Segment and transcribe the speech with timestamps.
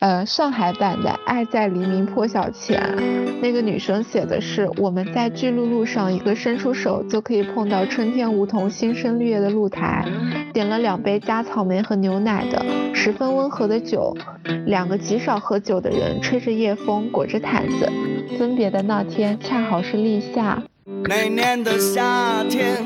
[0.00, 2.80] 呃，上海版的《爱在黎明破晓前》，
[3.42, 10.04] 那个女生写的是我们在巨鹿路上一个伸出手就可以碰到春天梧桐新生绿叶的露台，
[10.52, 12.64] 点了两杯加草莓和牛奶的
[12.94, 14.16] 十分温和的酒，
[14.66, 17.90] 两个极少喝酒的人吹着夜风，裹着毯子，
[18.38, 20.62] 分别的那天恰好是立夏。
[21.08, 22.76] 那年的夏天，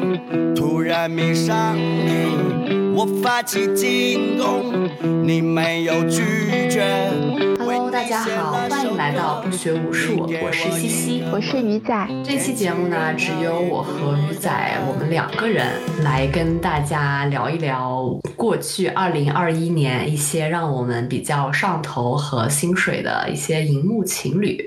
[0.54, 2.51] 突然迷上你，
[2.94, 4.88] 我发起进攻，
[5.26, 7.10] 你没有拒绝。
[7.58, 12.08] Hello，大家好，欢迎来到不学无术，我是西西，我是鱼仔。
[12.22, 14.50] 这期节目呢，只有我和鱼仔，
[14.86, 15.66] 我们两个人
[16.02, 18.04] 来跟大家聊一聊
[18.36, 24.62] 过去二零二一年一些让我们比较上头和心水的一些荧幕情侣。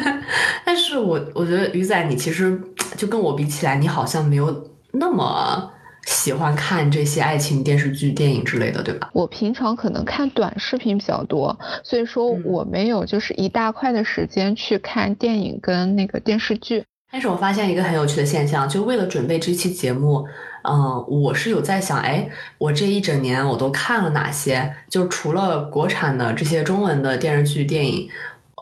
[0.62, 2.60] 但是我我觉得鱼仔，你其实
[2.98, 5.70] 就跟我比起来，你好像没有那么。
[6.06, 9.10] 喜欢看这些爱情电视剧、电影之类的，对吧？
[9.12, 16.84] 我平常可能看短视频比较多，所以说我没有就是一大块的时间去看电影跟那个电视剧。
[17.10, 20.26] 但是我发现一个很有趣的现象，就为了准备这期节目，
[20.62, 24.74] 嗯，我是有在想，哎，我这一整年我都看了哪些？
[24.88, 28.08] 就除了国产的这些中文的电视剧、电影。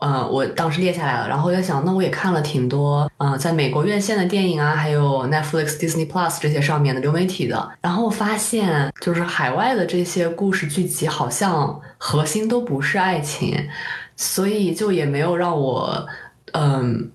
[0.01, 13.55] 呃，我当时列下来了，然后我在想，那我也看了挺多，嗯，在美国院线的电影啊，还有 Netflix、Disney Plus 这些上面的流媒体的，然后我发现，就是海外的这些故事剧集，好像核心都不是爱情，
[14.17, 16.05] 所以就也没有让我，
[16.53, 17.11] 嗯。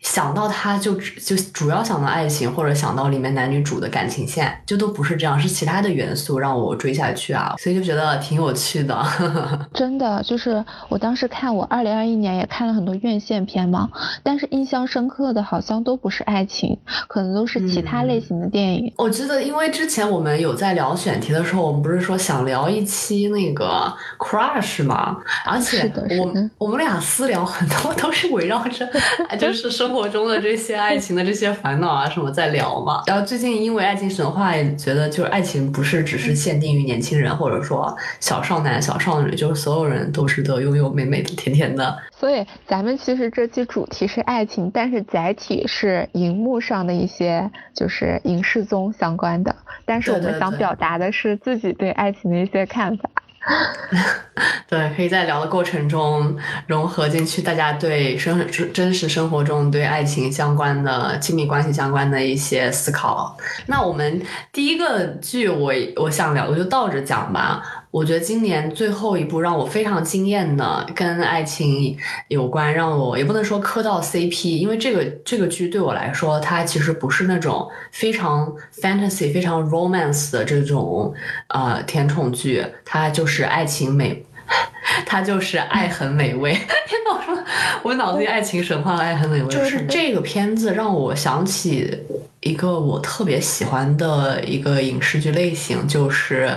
[0.00, 8.98] 想到他就就主要想到爱情，或者想到里面男女主的感情线，就都不是这样，是其他的元素让我追下去啊，所以就觉得挺有趣的。
[9.74, 13.88] 真的，就是我当时看，我二零二一年也看了很多院线片嘛，
[14.22, 16.76] 但是印象深刻的好像都不是爱情，
[17.06, 18.90] 可能都是其他类型的电影。
[18.96, 25.18] 我记得，因为之前我们有在聊选题的时候，我们不是说想聊一期那个 crush 吗？
[25.44, 28.88] 而且我我们俩私聊很多都是围绕着，
[29.38, 29.89] 就是生活。
[29.90, 33.02] 生活中的这些爱情的这些烦恼啊什么在聊嘛？
[33.08, 41.98] 然后最近因为爱情神话，也觉得就是爱情不是只是限定于年轻人，或者说小少男、小少女，就是所有人都值得拥有美美的、甜甜的。
[42.12, 49.52] 所以咱们其实这期主题是爱情，但是载体是荧幕上的一些就是影视综相关的，
[49.84, 53.10] 但是我们想表达的是自己对爱情的一些看法。
[53.10, 53.20] 对，
[54.68, 56.36] 对可以在聊的过程中
[56.66, 63.36] 融合进去，大家对生真实生活中对爱情相关的亲密关系相关的一些思考。
[63.66, 67.79] 那我们第一个剧，我我想聊，我就倒着讲吧。
[67.90, 71.96] 我觉得今年最后一部让我非常惊艳的，跟爱情
[72.28, 81.12] 有关，让我也不能说磕到 CP，因为这个这个剧对我来说，它其实不是那种非常 fantasy、非常 romance 的这种
[81.48, 84.24] 呃甜宠剧，它就是爱情美，
[85.04, 86.52] 它就是爱很美味。
[86.52, 87.44] 天哪，我说
[87.82, 89.48] 我脑子里爱情神话，爱很美味。
[89.48, 91.98] 就是这个片子让我想起
[92.38, 96.56] 一个我特别喜欢的一个影视剧类型，就是。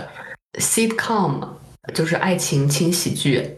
[0.59, 1.47] Sitcom
[1.93, 3.55] 就是爱情轻喜剧，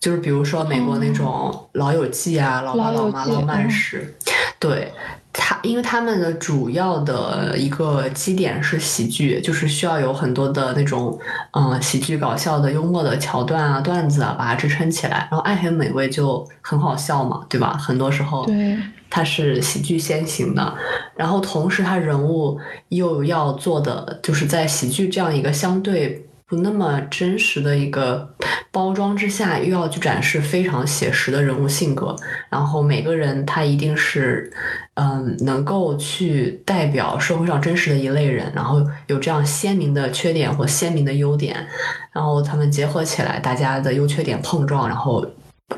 [0.00, 4.14] 就是比如说美国那种《老友记》啊，《老爸老妈浪漫史》，
[4.58, 4.92] 对
[5.32, 11.18] 他，因为他们的主要的一个基点是喜剧，就是需要有很多的那种
[11.52, 17.76] 嗯喜剧搞笑的幽默的桥段啊段子啊把它支撑起来，然后《爱很美味》就很好笑嘛，对吧？
[17.76, 18.78] 很多时候对。
[19.08, 20.74] 它是喜剧先行的，
[21.14, 22.58] 然后同时他人物
[22.88, 26.25] 又要做的就是在喜剧这样一个相对。
[26.48, 28.32] 不那么真实的一个
[28.70, 32.14] 包装之下，又要去展示非常写实的人物性格，
[32.48, 34.52] 然后每个人他一定是，
[34.94, 41.66] 嗯，能够去代表社会上真实的一类人，然后有这样鲜明的缺点或鲜明的优点，
[42.12, 45.26] 然后他们结合起来，大家的优缺点碰撞，然后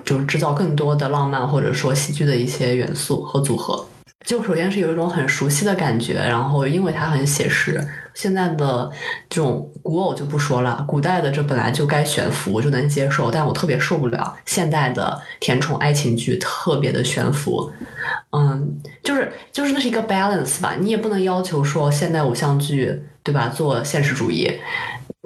[0.05, 3.87] 就是制造更多的浪漫或者说喜剧的一些元素和组合。
[4.27, 7.83] 就首先是有一种很熟悉的感觉，然后因为它很写实。
[8.15, 8.91] 现在的
[9.31, 17.73] 这种古偶就不说了，古代的这本来就该悬浮，我就能接受，但我特别受不了现代的甜宠爱情剧特别的悬浮。
[18.33, 24.51] 嗯，就是就是那是一个 balance 吧，你也不能要求说现代偶像剧对吧做现实主义。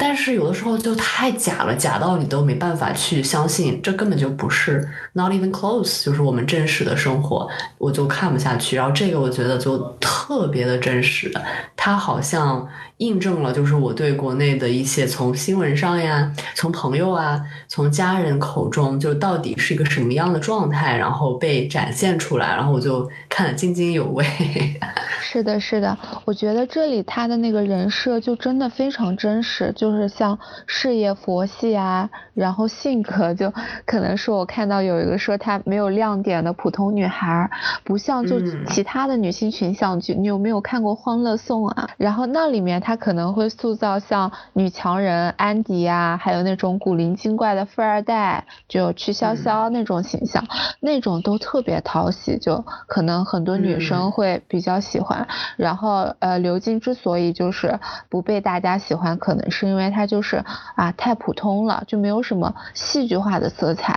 [0.05, 8.75] 但是有的时候就太假了，假到你都没办法去相信，这根本就不是 not even close，就是我们真实的生活，我就看不下去。
[8.75, 11.33] 然后这个我觉得就特别的真实，
[11.77, 24.27] 它好像印证了就是我对国内的一些从新闻上呀，从朋友啊，从家人口中就到底是一个什么样的状态，然后被展现出来，然后我就看得津津有味。
[25.23, 29.92] 是的，是的，我觉得这里他的那个人设就真的非常真实，就。
[29.93, 33.53] 就是像事业佛系啊，然后性格就
[33.85, 37.51] 可能是我看到有一个说她没有亮点的普通女孩，
[37.85, 40.15] 不像就其他的女性群像剧。
[40.15, 41.91] 你有没有看过《欢乐颂》啊？
[41.99, 50.43] 然后那里面她可能会塑造像女强人安迪啊，还有那种古灵精怪的富二代，就曲筱绡那种形象，
[50.81, 55.29] 那种都特别讨喜，就可能很多女生会比较喜欢。
[55.59, 57.79] 然后呃，刘静之所以就是
[58.09, 60.45] 不被大家喜欢，可能是因为它就是
[60.77, 63.97] 啊太普通了，就没有什么戏剧化的色彩。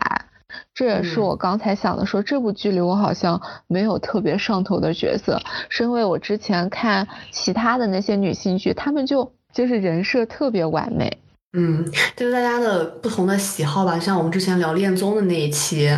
[0.73, 11.17] 这也是我刚才想的，说这部剧里我好像没有特别上头的角色，是因为我之前看其他的那些女性剧，她们就就是人设特别完美。
[11.57, 11.85] 嗯，
[12.15, 15.89] 就是大家的不同的喜好吧，像我们之前聊恋综的那一期，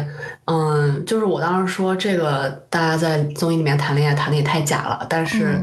[0.46, 5.60] 嗯，就是我当时说这个大家在综艺里面谈恋爱谈的也太假了，但是。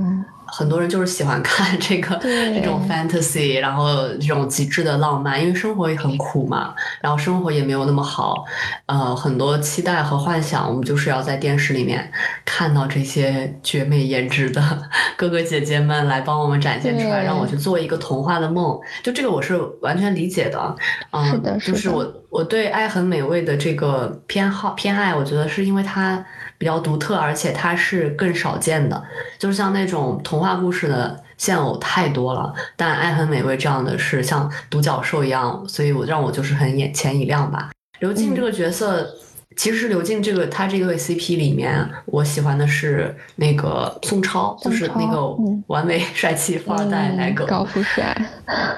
[0.56, 8.44] 很多人就是喜欢看 这个这种 fantasy，然后这种极致的浪漫，因为生活也很苦嘛，然后生活也没有那么好，
[8.86, 12.08] 呃，很多期待和幻想，我们就是要在电视里面
[12.44, 14.62] 看到这些绝美颜值的
[15.18, 18.78] 哥哥姐姐们来帮我们展现出来，让我去做一个童话的梦。
[19.02, 20.76] 就这个我是完全理解的，
[21.10, 26.24] 嗯，就是我我对爱很美味的这个偏好偏爱，我觉得是因为它。
[26.58, 29.02] 比较独特，而且它是更少见的，
[29.38, 37.70] 就是像那种童话故事的现偶太多了，但《爱很美味》这样的是像独角兽一样，所以我让我就是很眼前一亮吧。
[38.00, 39.08] 刘静这个角色，
[39.56, 45.36] 其实刘静这个他这个 CP 里面，我喜欢的是那个宋超，就是那个
[45.68, 48.14] 完美 帅气富二代那个高富帅。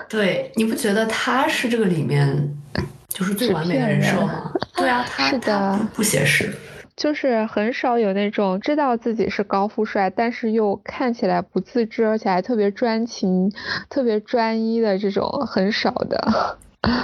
[0.08, 2.56] 对，你不觉得他是这个里面
[3.08, 4.52] 就是最完美的人设吗？
[4.76, 6.54] 对啊，他是的，不写实。
[6.96, 13.52] 就是很少有那种知道自己是高富帅，但是又看起来不自知，而且还特别专情、
[13.90, 16.56] 特别专一的这种很少的。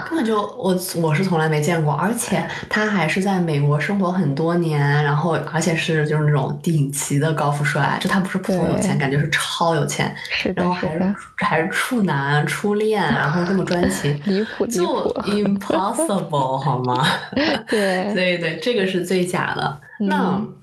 [0.09, 10.15] 根本就我我是从来没见过，而且他还是在美国生活很多年，然后而且是就是那种顶级的高富帅，就他不是普通有钱，感觉是超有钱，
[10.55, 14.85] 然后还是还是处男初恋，然后这么专情， 离谱就
[15.25, 17.05] impossible 好吗？
[17.69, 19.81] 对 对对，这个是最假的。
[20.09, 20.62] 那。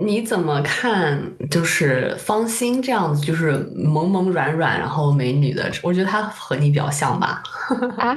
[0.00, 1.20] 你怎么看？
[1.50, 7.42] 就是方心这样子，就是萌萌软软，然后美女的，我觉得她和你比较像吧？
[7.98, 8.16] 啊，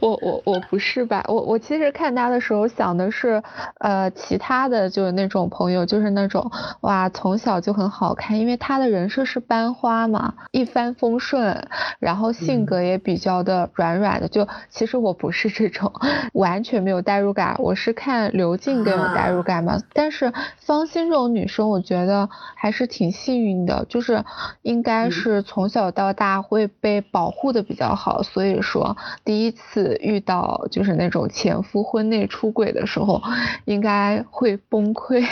[0.00, 1.24] 我我我不是吧？
[1.28, 3.40] 我我其实看她的时候想的是，
[3.78, 11.68] 呃，其他的就是那种朋友，就是那种哇，从小就很好看，因为她的人设是班花嘛，一帆风顺，
[12.00, 14.26] 然后性格也比较的软软的。
[14.26, 15.92] 就其实我不是这种，
[16.32, 19.78] 完全没有代入感，我是看刘静更有代入感嘛。
[19.92, 21.11] 但是方心。
[21.12, 24.24] 这种女生，我觉得还是挺幸运的，就是
[24.62, 33.20] 应该是从小到大会被保护的比较好，所以说第一次遇到就是那种前夫婚内出轨的时候，
[33.66, 35.22] 应该会崩溃。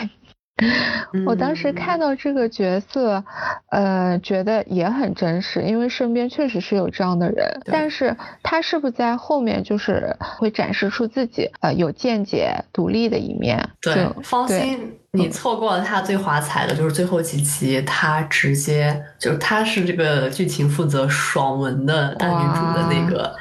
[1.24, 3.24] 我当时看到这个角色，
[3.70, 7.62] 呃，觉得也很真实，因为身边确实是有这样的人。
[7.64, 13.70] 但是他是不是在后面就是会展示出自己呃有见解、独立的一面？
[13.80, 23.34] 对，方心，你错过了他最华彩的，就是最后几集，他直接就是他是这个剧情负责爽文的大女主的那个。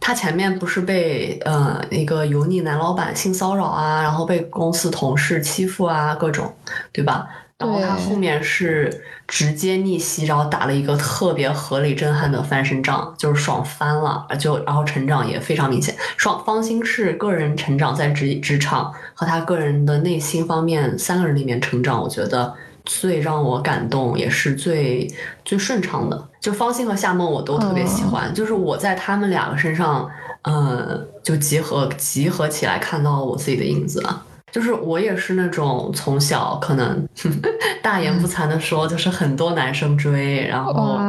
[0.00, 6.52] 他前面不是被呃一个油腻男老板性骚扰啊，然后被公司同事欺负啊，各种，
[6.92, 7.28] 对吧？
[7.62, 15.94] 然后他后面是直接逆袭，然后打了一个特别合理震撼的翻身仗，就是爽翻了，就然后成长也非常明显。
[16.16, 22.54] 爽方心是个人成长在职职场和他个人的内心方面三个人里面成长，我觉得。
[22.84, 25.08] 最让我感动也是最
[25.44, 30.10] 最顺畅的，就方心和夏梦我都特别喜欢，就是我在他们两个身上，
[30.42, 34.04] 嗯，就集合集合起来看到我自己的影子。
[34.52, 37.08] 就是我也是那种从小可能
[37.82, 41.00] 大言不惭的说，就是很多男生追，然后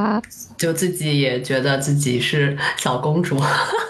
[0.57, 3.37] 就自己也觉得自己是小公主，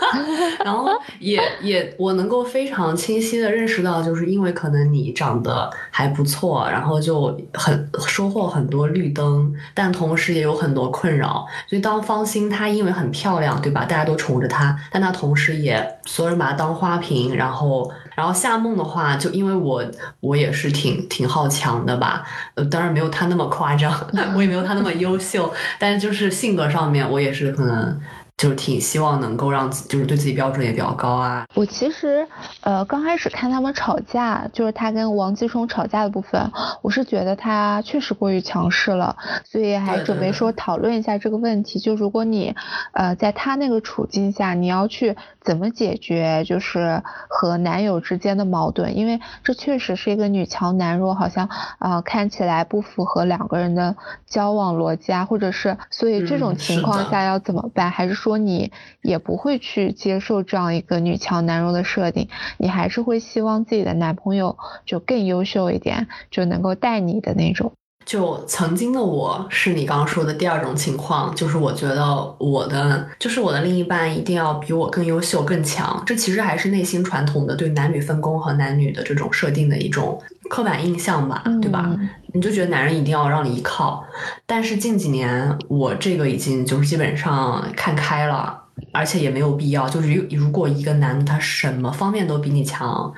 [0.65, 11.45] 然后也也我能够非常清晰的认识到，就是因为可能你长得还不错，然后就很收获很多绿灯，但同时也有很多困扰。
[11.67, 13.85] 所以当方心她因为很漂亮，对吧？
[13.85, 17.89] 大家都宠着她，但她同时也所有人把她当花瓶，然后。
[18.15, 19.83] 然后夏梦的话，就因为我
[20.19, 22.23] 我也是挺挺好强的吧，
[22.55, 23.91] 呃，当然没有他那么夸张，
[24.35, 27.99] 我也没有他那么优秀，但是就是性格上面，我也是可能
[28.35, 31.45] 就是挺希望能够让就是对自己标准也比较高啊。
[31.53, 32.27] 我其实
[32.61, 36.51] 呃刚开始看他们吵架，就是他跟王继冲吵架的部分，
[36.81, 39.15] 我是觉得他确实过于强势了，
[39.45, 41.79] 所以还准备说讨论一下这个问题。
[41.79, 42.55] 就如果你
[42.93, 48.95] 呃在他那个处境下，你要去怎么解决就是和男友之间的矛盾？
[48.97, 53.95] 因为这确实是一个女强男弱，好像啊看起来不符合两个人的
[54.25, 57.91] 交往逻辑啊，或者是所以这种情况下要怎么办？
[57.91, 58.71] 还是说你
[59.01, 62.29] 也不会去接受这样一个女强男弱的设定？
[62.57, 67.73] 你还是会希望自己的男朋友就更优秀一点，就能够带你的那种？
[68.05, 81.89] 就曾经的我是你刚刚说的第二种情况，就是我觉得我的就是我的另一半一定要比我更优秀更强，这其实还是内心传统的对男女分工和男女的这种设定的一种刻板印象吧，对吧？
[82.33, 84.03] 你就觉得男人一定要让你依靠，
[84.45, 88.59] 但是近几年我这个已经就是基本上看开了，
[88.91, 93.13] 而且也没有必要，就是如果一个男的他什么方面都比你强，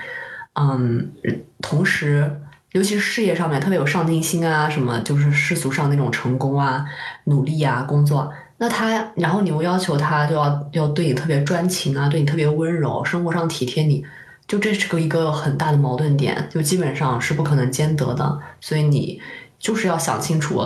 [0.54, 1.12] 嗯，
[1.62, 2.40] 同时。
[2.76, 6.86] 尤其是事业上面特别有上进心啊，什么就是世俗上那种成功啊、
[7.24, 14.04] 努力啊、工作，那他然后你又要求他就要要对你特别专情啊，对你特别温柔，生活上体贴你，
[14.46, 19.22] 就这是个一个很大的矛盾点，就基本上是不可能兼得的，所以你
[19.58, 20.62] 就是要想清楚。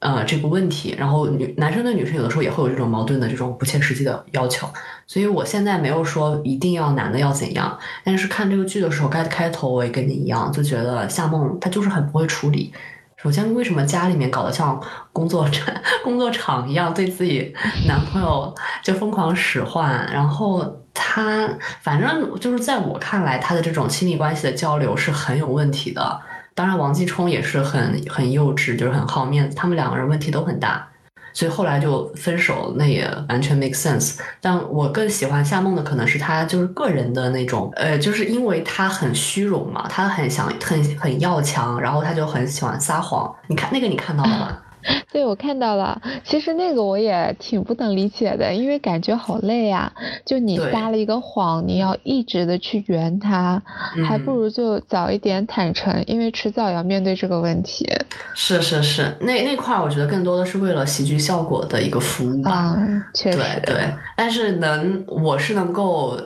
[0.00, 4.68] 呃，这个问题，然后女男生对女生有的时候也会有这种矛盾的这种不切实际的要求，
[5.06, 12.72] 所以我现在没有说一定要男的要怎样，但是看这个剧的时候，开开头我也跟你一样，就觉得夏梦她就是很不会处理。
[13.16, 14.80] 首先，为什么家里面搞得像
[15.12, 15.74] 工作场
[16.04, 17.52] 工作场一样，对自己
[17.88, 21.48] 男朋友就疯狂使唤，然后他
[21.80, 26.20] 反正就是在我看来，他的这种亲密关系的交流是很有问题的。
[26.58, 29.54] 当然，王继冲也是很很幼稚，就是很好面子。
[29.54, 30.84] 他们两个人问题都很大，
[31.32, 34.18] 所以后来就分手，那也完全 make sense。
[34.40, 43.32] 但我更喜欢夏梦的，可能是她就是个人的那种，呃，就是因为她很虚荣嘛，她很想很很要强，然后她就很喜欢撒谎。
[43.46, 44.58] 你看那个，你看到了吗？
[45.12, 46.00] 对，我看到了。
[46.24, 49.92] 其实那个我也挺不能理解的，因为感觉好累啊。
[50.24, 53.62] 就你撒了一个谎，你要一直的去圆它，
[54.06, 57.88] 还不如就早一点坦诚，因为迟早要面对这个问题。
[58.34, 62.76] 是是是，那那块我觉得更多的是为了喜剧效果的一个服务吧。
[63.14, 63.38] 确实。
[63.38, 66.18] 对对，但是能，我是能够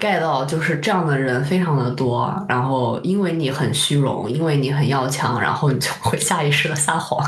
[0.00, 2.34] get 到，就是这样的人非常的多。
[2.48, 7.24] 然后因为你很虚荣，因为你很要强，然后你就会下意识的撒谎。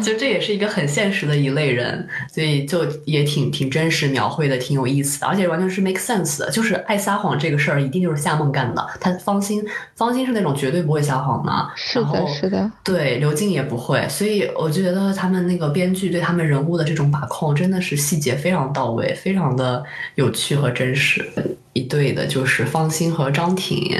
[0.00, 6.50] 就这也是一个很现实的一类人，所以就也挺挺真实描绘的，挺有意思的，而且完全是 make sense 的。
[6.50, 8.86] 就是爱撒谎这个事儿，一定就是夏梦干的。
[9.00, 11.52] 他方心，方心是那种绝对不会撒谎的。
[11.74, 12.70] 是的，是的。
[12.84, 14.06] 对，刘静也不会。
[14.08, 19.82] 所以我觉得他们那个编剧对他们人物的这种把控，真的是细节非常到位，非常的
[20.14, 21.24] 有趣和真实。
[21.72, 23.96] 一对的就是方心和张挺。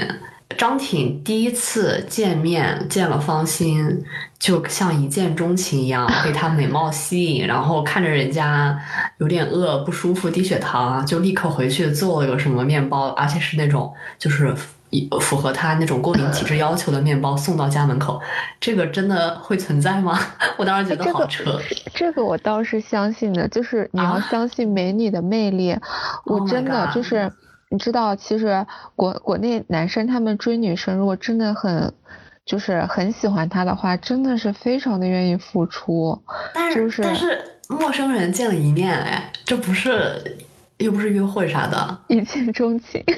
[0.57, 4.03] 张挺第一次见面见了方心，
[4.37, 8.79] 就像一见钟情一样，被她美貌吸引，然后看着人家
[9.17, 14.55] 有点饿不舒服低血糖，就立刻回去做了个什么面包，而且是那种就是
[15.19, 18.21] 符合他那种过敏体质要求的面包送到家门口。
[18.59, 20.19] 这个真的会存在吗？
[20.57, 21.59] 我当时觉得好扯。
[21.95, 25.75] 这个我倒是相信的，就是你要相信美女的魅力。
[26.25, 27.31] 我真的就是。
[27.73, 31.91] 你知道，其实国国内男生他们追女生，如果真的很，
[32.45, 36.21] 就是很喜欢她的话，真的是非常的愿意付出。
[36.53, 40.21] 但是但是陌生人见了一面，哎，这不是。
[40.83, 43.03] 又不是约会啥的，一见钟情。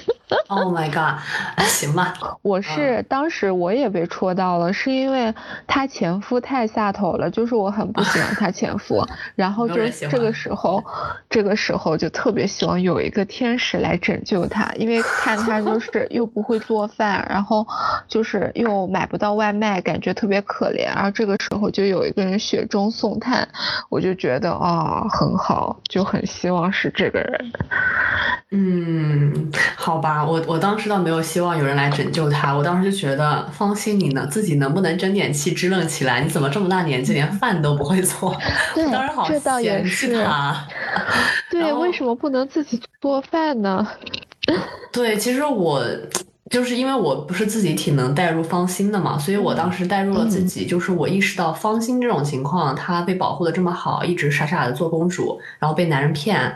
[0.47, 1.19] Oh my god！
[1.67, 5.33] 行吧， 我是当时我也被戳到了，是因为
[5.67, 9.05] 她前夫太下头了，就是我很不喜欢她前夫，
[9.35, 9.75] 然后就
[10.09, 10.83] 这个时候，
[11.29, 17.65] 这个时候就特别希望有一个天使来拯救他，因为看他就是又不会做饭，然后
[18.07, 23.47] 就是又买不到外卖，感觉特别可怜，然后这个时候就有一个人雪中送炭，
[23.89, 27.51] 我就觉得啊很好，就很希望是这个人。
[28.51, 36.21] 嗯，好吧，我我当时倒没有希望有人来拯救他，我当时就觉得，放心，你呢自己能不能争点气，支棱起来？
[36.21, 38.33] 你怎么这么大年纪连饭都不会做？
[38.73, 39.27] 对，当然好
[39.59, 40.65] 嫌弃他。
[41.49, 43.85] 对，为什么不能自己做饭呢？
[44.93, 45.83] 对，其实我
[46.49, 56.55] 就是因为我不是自己挺能带入芳心的嘛，所以我当时带入了自己，就是我意识到芳心这种情况，她被保护的这么好，一直傻傻的做公主，然后被男人骗。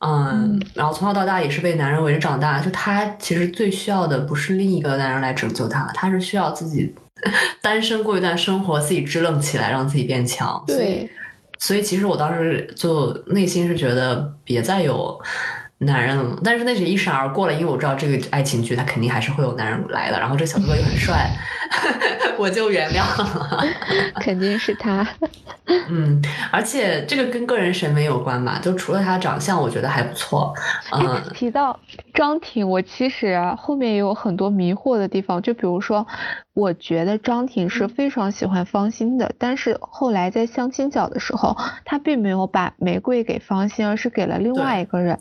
[0.00, 2.60] 嗯，然后从小到大也是被男人围着长大。
[2.60, 6.94] 就她其实最需要的不是另一个男人来拯救她，她是需要自己
[7.60, 10.62] 单身过一段生活，自己支棱起来，让自己变强。
[10.66, 11.10] 对，
[11.58, 15.20] 所以其实我当时就内心是觉得别再有
[15.78, 21.30] 男人，但是那是一闪而过了，因为我知道这个爱情剧它肯定还是会有男人来的，然后这小哥哥又很 帅，
[22.36, 23.64] 我就原谅了。
[24.20, 25.06] 肯定是他。
[25.90, 26.20] 嗯，
[26.50, 30.52] 而且这个跟个人审美有关吧，就除了他长相，我觉得还不错。
[30.92, 31.78] 嗯，提到
[32.14, 36.06] 张挺，我其实后面也有很多迷惑的地方，就比如说，
[36.54, 41.54] 我觉得张挺是非常喜欢方心的，但是后来在相亲角的时候，
[41.84, 45.18] 他并没有把玫瑰给方心，而是给了另外一个人。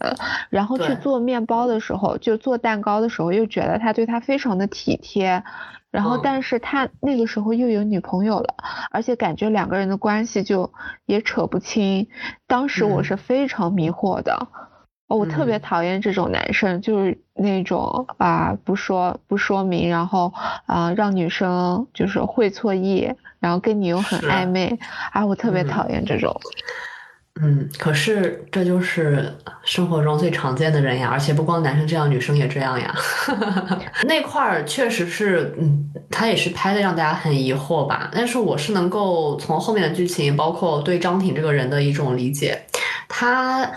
[0.50, 5.44] 然后去做面包的时候，就做蛋糕的时候，又觉得他对他非常的体贴。
[5.90, 8.56] 然后，但是他那个时候又有女朋友了，
[8.92, 10.72] 而且感觉两个人的关系就
[11.06, 12.08] 也扯不清。
[12.46, 14.48] 当时我是非常迷惑的，
[15.08, 20.34] 我特别讨厌这种男生，就是那种啊不说不说明，然后
[20.66, 24.78] 啊让女生就是会错意，然后跟你又很暧昧，
[25.14, 26.36] 啊我特别讨厌这种。
[26.36, 26.52] 嗯，
[27.42, 29.32] 嗯可是这就是
[29.64, 32.96] 生活中最常见的人呀，而且不光男生这样，女生也这样呀。
[34.08, 38.10] 那块儿确实是，嗯，他也是拍的让大家很疑惑吧。
[38.14, 42.60] 但是我是能够从后面的剧情，包括对张挺这个人的一种理解，
[43.08, 43.70] 他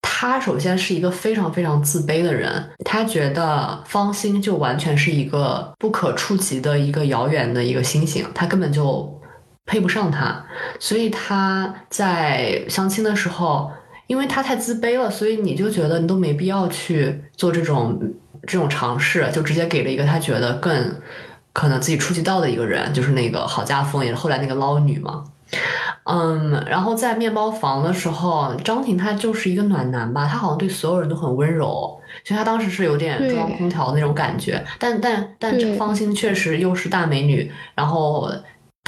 [0.00, 9.17] 他首先是一个非常非常自卑的人，他觉得方心就完全是一个不可触及的一个遥远的一个星星，他根本就。
[9.68, 10.42] 配不上他，
[10.80, 13.70] 所以他在相亲的时候，
[14.06, 18.00] 因为他太自卑了，所以你就觉得你都没必要去做这种
[18.46, 20.96] 这种尝试，就直接给了一个他觉得更
[21.52, 25.22] 可能自己触及到的一个人，就是那个郝家峰，也是后来那个捞女嘛。
[26.04, 34.64] 嗯，然后在面包房的时候，张婷她就是一个暖男吧，他好像对所有人都很温柔，所以他当时是有点中央空调那种感觉。
[34.78, 38.32] 但但但这方心确实又是大美女，然后。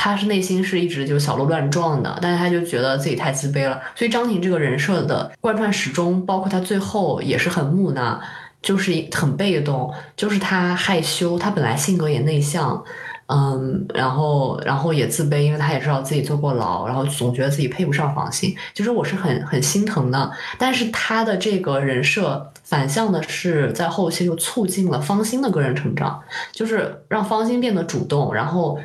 [0.02, 8.18] 他是内心是一直就小鹿乱撞的，但是他就觉得自己太自卑了，所以张婷这个人设的贯穿始终，包括他最后也是很木讷，
[8.62, 12.82] 就是很被动，就是他害羞，他本来性格也内向，
[13.26, 28.80] 嗯，然后然后也自卑，因为他也知道自己坐过牢，然后总觉得自己配不上房心，其实我是很很心疼的，但是他的这个人设反向的是在后期就促进了方心的个人成长，就是让方心变得主动，然后。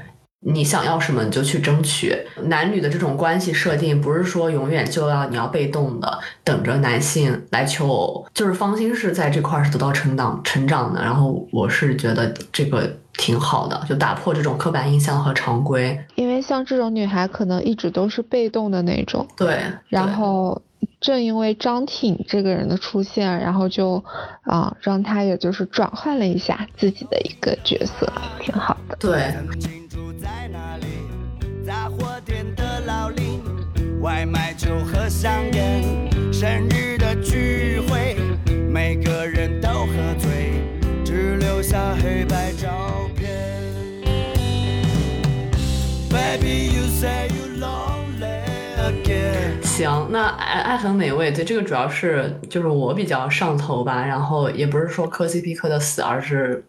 [0.48, 2.16] 你想要什么你就去争取。
[2.44, 11.02] 男女的这种关系设定不是说永远就要你要被动的等着男性来求偶，就是芳心是在这块是得到成长成长的。
[11.02, 16.00] 然后我是觉得这个挺好的，就打破这种刻板印象和常规。
[16.14, 19.28] 因为像这种女孩可能一直都是被动的那种。
[19.36, 19.60] 对。
[19.90, 20.62] 然后
[21.00, 24.04] 正因为张挺这个人的出现，然后就
[24.44, 28.96] 啊让他也就是转换了一下自己的一个角色，挺好的。
[29.00, 29.34] 对。
[31.66, 33.42] 杂货店的老林，
[34.00, 35.84] 外卖酒和香烟，
[36.32, 38.16] 生日的聚会，
[38.70, 40.62] 每个人都喝醉，
[41.04, 42.70] 只留下黑白照
[49.76, 56.66] 行，那爱爱很美味，对这个主要是就是我比较上头吧，然后也不是说磕 CP 磕的死，而是。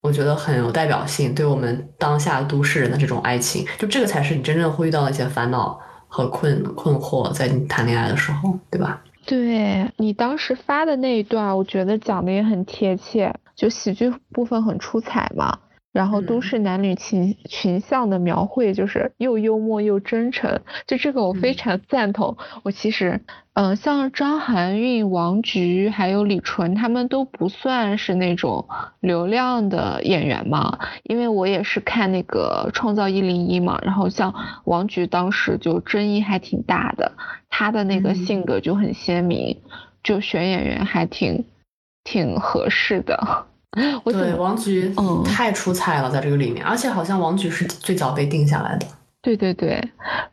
[0.00, 9.02] 我觉得很有代表性，对我们当下都市人的这种爱情，就这个才是你真正会遇到的一些烦恼和困困惑，在你谈恋爱的时候，对吧？
[9.26, 15.58] 对你当时发的那一段，我觉得讲的也很贴切，就喜剧部分很出彩嘛。
[15.92, 22.36] 然后都市男女群群像的描绘就是又幽默又真诚，就这个我非常赞同。
[22.62, 23.20] 我其实，
[23.54, 28.68] 嗯，像张含韵、王菊还有李纯，他们都不算是那种
[29.00, 30.78] 流量的演员嘛。
[31.02, 37.12] 因为我也是看那个《创造一零一》嘛，然后像王菊当时就争议还挺大的，
[37.48, 39.58] 她的那个性格就很鲜明，
[40.02, 41.46] 就选演员还挺
[42.04, 43.46] 挺合适的。
[44.04, 48.86] 对王菊，嗯，太出彩了，在这个里面，而且好像王菊是最早被定下来的。
[49.20, 49.82] 对对对，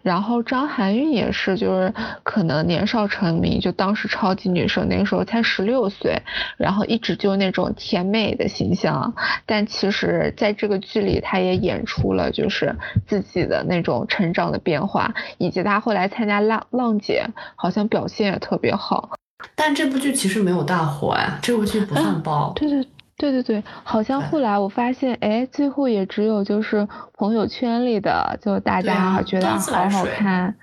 [0.04, 1.91] 然后张含韵也是，就是
[2.24, 6.21] 可能年少成名，就当时超级女生，那个时候才十六岁，
[6.56, 9.13] 然后一直就那种甜美的形象，
[9.45, 12.74] 但其实在这个剧里，她也演出了就是
[13.08, 19.10] 自己的那种成长的变化，以及她后来参加浪浪姐，好像表现也特别好。
[19.56, 22.54] 但这部剧其实没有大火呀，这部剧不算爆。
[22.56, 22.88] 对对。
[23.17, 30.54] 对对对，好像后来我发现，哎，最后也只有就是朋友圈里的，就大家觉得好好看，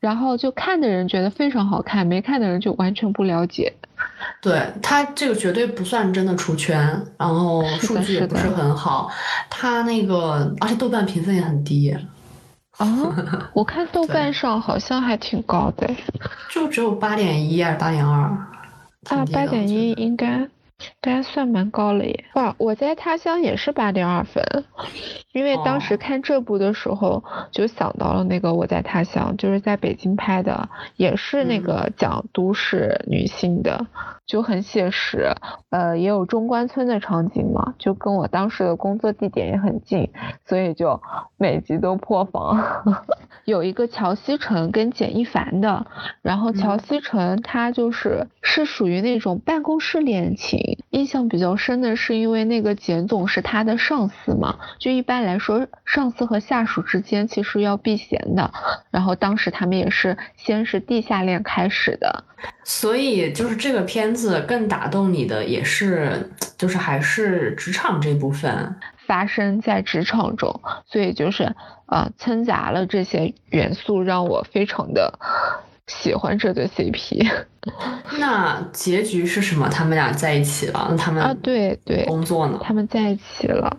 [0.00, 3.72] 然后就看的人觉得非常好看，没看的人就完全不了解。
[4.40, 6.76] 对他这个绝对不算真的出圈，
[7.16, 9.08] 然后数据也不是很好，
[9.48, 11.96] 他那个而且豆瓣评分也很低。
[12.78, 12.86] 啊，
[13.54, 15.88] 我看 豆瓣上好像还挺高的，
[16.50, 18.22] 就只有八点一还是八点二？
[19.08, 20.48] 啊，八点一应该。
[21.00, 22.24] 大家算蛮高了耶！
[22.34, 24.44] 哇，我在他乡也是八点二分，
[25.32, 33.86] 因为当时看这部的时候就想到了那个我在他乡，就是在北京拍的，也是那个讲都市女性的，
[34.26, 35.34] 就很写实，
[35.70, 40.10] 呃，也有中关村的场景嘛，就跟我当时的工作地点也很近，
[40.46, 41.00] 所以就
[41.36, 42.62] 每集都破防。
[43.44, 45.86] 有一个乔西城跟简一凡的，
[46.22, 50.78] 然后乔西城他就是是属于那种办公室恋情。
[50.90, 58.52] 印象比较深的是，因为那个简总是他的上司嘛，就一般来说，上司和下属之间其实要避嫌的。
[58.90, 62.24] 然后当时他们也是先是地下恋开始的，
[62.64, 71.54] 所以就是这个片子更打动你的也是，就是还是职场这部分发生在职场中，所以就是
[71.86, 75.18] 呃掺杂了这些元素，让我非常的。
[75.88, 77.28] 喜欢这对 CP，
[78.18, 79.68] 那结局是什么？
[79.68, 80.86] 他们俩在一起了？
[80.88, 82.58] 那他们啊，对对，工作呢？
[82.62, 83.78] 他们在一起了。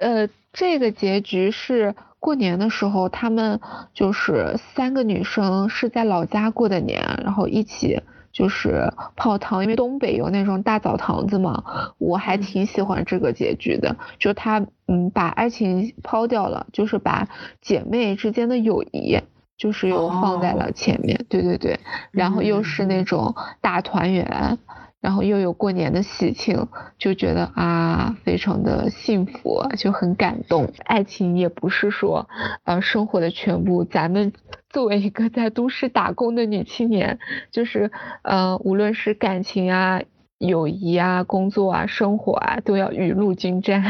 [0.00, 1.94] 呃，这个结局是
[2.26, 3.60] 过年的时候，他们
[3.94, 11.62] 就是三个女生是在老家过的年，然后一起就是泡汤，因为东北有那种大澡堂子嘛。
[11.98, 17.28] 我还挺喜欢这个结局的，就他嗯把爱情抛掉了，就是把
[17.60, 19.20] 姐妹之间的友谊。
[19.56, 24.58] 就是又放在了前面，对对对，然后又是那种大团圆，
[25.00, 30.72] 然后又有过年的喜庆，就觉得啊，非常的幸福，就很感动。
[30.84, 32.28] 爱情也不是说，
[32.64, 33.84] 呃，生活的全部。
[33.84, 34.32] 咱们
[34.68, 37.18] 作为一个在都市打工的女青年，
[37.50, 37.90] 就是，
[38.22, 40.02] 呃，无论是感情啊。
[40.38, 43.82] 友谊啊，工作啊，生活啊，都要雨露均沾。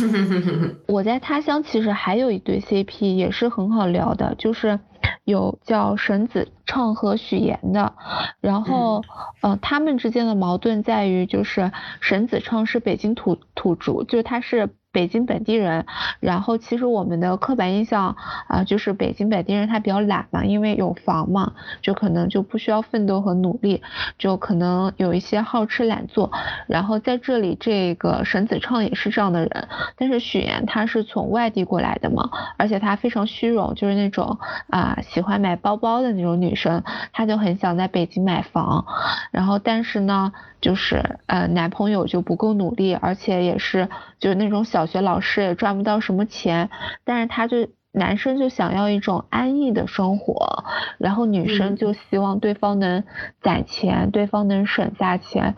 [0.88, 4.78] 我在他乡其实还有一对 CP 也是很好聊的，就是
[5.24, 7.92] 有叫沈子畅和许岩的。
[8.40, 9.02] 然后，
[9.42, 14.70] 呃，他们之间的矛盾在于，就是沈子畅是北京土土著，就是他是。
[14.96, 15.84] 北京本地人，
[16.20, 18.16] 然后其实我们的刻板印象
[18.48, 23.82] 啊，就是北京本地人他比较懒嘛，因为有房嘛，就可能就不需要奋斗和努力，
[24.16, 26.32] 就可能有一些好吃懒做。
[26.66, 34.38] 然后在这里，这个沈子畅也是这样的人，但是许岩他是从外地过来的嘛，而且他非常虚荣，就是那种
[34.70, 36.82] 啊喜欢买包包的那种女生，
[37.12, 38.86] 她就很想在北京买房，
[39.30, 40.32] 然后但是呢。
[40.58, 46.70] 就是呃，男朋友就不够努力，而且也是就是那种小学老师也赚不到什么钱，
[47.04, 50.64] 但是他就男生就想要一种安逸的生活，
[50.98, 53.04] 然后女生就希望对方能
[53.40, 55.54] 攒钱，对方能省下钱。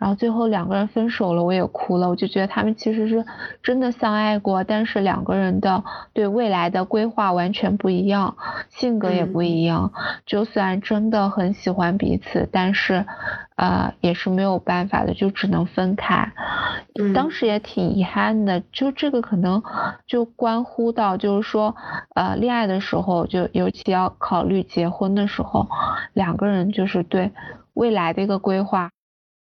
[0.00, 2.08] 然后最后两个人分手了，我也哭了。
[2.08, 3.22] 我就觉得他们其实是
[3.62, 5.84] 真的相爱过，但是两个人的
[6.14, 8.34] 对未来的规划完全不一样，
[8.70, 9.92] 性格也不一样。
[10.24, 13.04] 就算真的很喜欢彼此，但是，
[13.56, 16.32] 呃，也是没有办法的，就只能分开。
[17.14, 19.62] 当时也挺遗憾的，就这个可能
[20.06, 21.76] 就关乎到，就是说，
[22.14, 25.68] 呃，恋爱的时候，就尤其要考虑结婚的时候，
[26.14, 27.30] 两个人就是对
[27.74, 28.90] 未来的一个规划。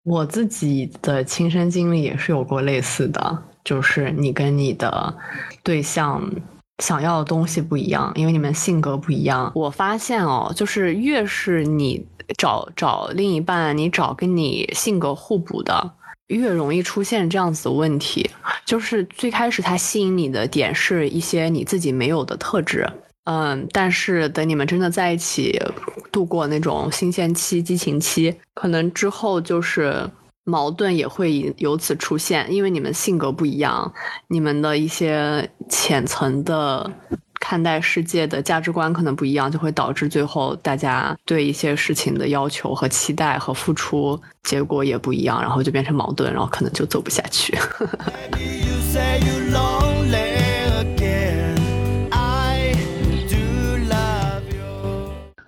[0.04, 5.14] 我自己的亲身经历也是有过类似的，就是你跟你的
[5.62, 6.28] 对象
[6.78, 9.52] 想要的东西不一样，因为你们性格不一样。
[9.54, 12.04] 我发现哦，就是越是你
[12.36, 15.92] 找找另一半，你找跟你性格互补的，
[16.26, 18.28] 越容易出现这样子的问题。
[18.64, 22.90] 就是最开始他吸引你的点是一些你自己没有的特质。
[23.24, 25.56] 嗯，但是等你们真的在一起
[26.10, 30.10] 度过那种新鲜期、激情期，可能之后就是
[30.44, 33.92] 矛盾也会由此出现，因为你们性格不一样，
[34.26, 36.90] 你们的一些浅层的
[37.38, 47.56] 看待世界的价值观可能不一样，就会导致最后大家对一些事情的要求和期待和付出结果也不一样，然后就变成矛盾，然后可能就走不下去。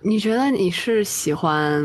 [0.04, 1.82] 你觉得你是喜欢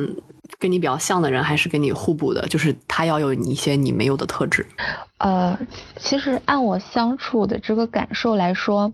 [0.60, 2.46] 跟你比较像的人，还是跟你互补的？
[2.50, 4.66] 就是他要有你一些你没有的特质。
[5.20, 5.58] 呃，
[5.96, 8.92] 其实按我相处的这个感受来说，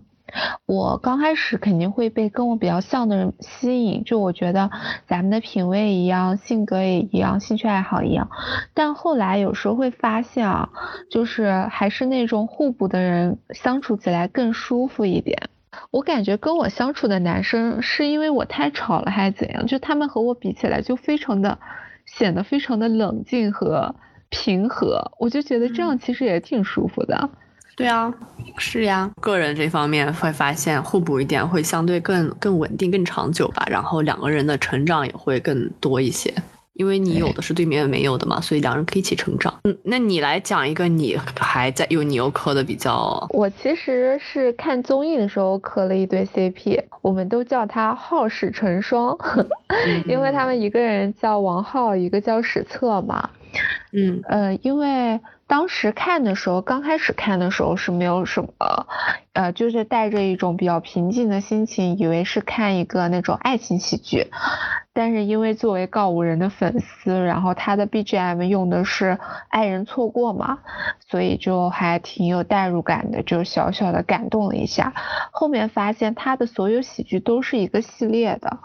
[0.64, 4.70] 我刚开始肯定会被跟我比较像的人吸引，就我觉得
[5.08, 8.28] 咱们的品味一样，性格也一样，兴趣爱好一样。
[8.74, 10.68] 但后来有时候会发现啊，
[11.10, 15.48] 就是还是那种互补的人相处起来更舒服一点。
[15.90, 19.66] 我感觉跟我相处的男生是因为我太吵了还是怎样？
[19.66, 21.58] 就他们和我比起来就非常的
[22.04, 23.94] 显得非常的冷静和
[24.28, 27.28] 平和，我就觉得这样其实也挺舒服的。
[27.76, 28.12] 对啊，
[28.56, 36.32] 是呀，个人这方面会发现互补一点会相对更更稳定、更长久吧，然后两个人的成长也会更多一些。
[36.76, 39.60] 因为你有的是对面没有的嘛，所以两人可以一起成长。
[39.64, 43.26] 嗯，那你来讲一个你还在有你又磕的比较。
[43.30, 49.16] 我其实是看综艺的时候磕了一对 CP，我们都叫他好史成双，
[50.06, 53.30] 因为他们一个人叫王浩，一个叫史策嘛。
[53.92, 58.86] 嗯呃，因为当时看的时候，刚开始看的时候是没有什么，
[59.32, 64.26] 呃，就是带着一种比较平静的心情，以为是看一个那种爱情喜剧。
[64.96, 69.10] 但是因为作为告五人的粉丝，然后他的 BGM 用的是
[69.50, 70.60] 《爱人错过》嘛，
[71.10, 74.94] 所以就还挺有代入感的，就小小的感动了一下。
[75.30, 78.58] 后面发现他的所有喜剧都是一个系列的，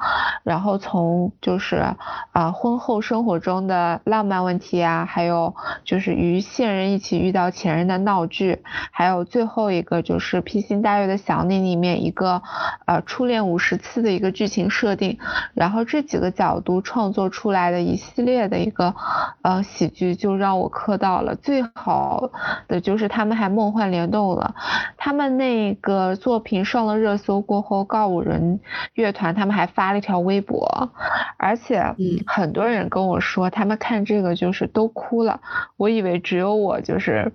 [0.44, 1.84] 然后从就是
[2.32, 12.42] 啊婚后生活中的浪漫问题啊，还有就是与现任一起遇到前任的闹剧，还有最后一个就是披星戴月的想你里面一个
[12.86, 15.20] 呃初恋五十次的一个剧情设定，
[15.54, 16.21] 然后这几。
[16.22, 18.96] 个角度创作出来的一系列的一个
[19.42, 21.36] 呃喜剧，就让我磕到了。
[21.36, 22.32] 最好
[22.70, 24.56] 的就是他们还梦幻联动了。
[24.96, 28.62] 他们那个作品上了热搜过后，告五人
[28.94, 30.94] 乐团他们还发了一条微博，
[31.38, 31.84] 而且
[32.26, 35.42] 很多人跟我说他们看这个就是都哭了。
[35.76, 37.34] 我以为只有我就是。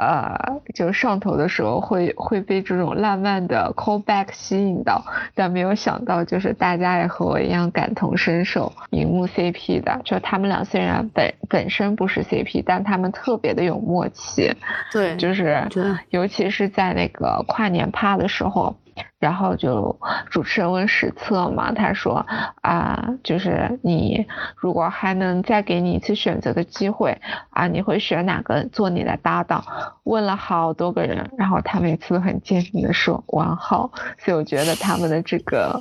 [0.00, 14.54] 呃，就上头的时候会会被这种浪漫的 callback 吸引到，但没有想到就是大家也和我一样感同身受，荧幕 CP 的，就他们俩虽然本本身不是 CP，但他们特别的有默契，
[14.92, 15.66] 对，就是
[16.10, 18.76] 尤其是在那个跨年趴的时候。
[19.18, 19.98] 然后就
[20.30, 22.24] 主持人问史策嘛，他说
[22.62, 27.18] 啊，就是你如果还能再给你一次选择的机会
[27.50, 29.64] 啊，你会选哪个做你的搭档？
[30.04, 35.80] 问了好多个人，然后他每次都很坚定的说王浩，所以我觉得他们的这个